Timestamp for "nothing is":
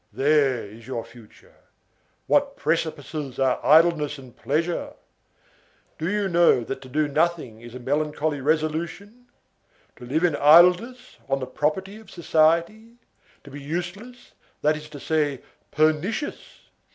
7.07-7.75